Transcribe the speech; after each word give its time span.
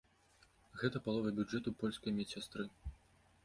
Гэта 0.83 1.01
палова 1.07 1.35
бюджэту 1.41 1.77
польскай 1.85 2.11
медсястры. 2.19 2.69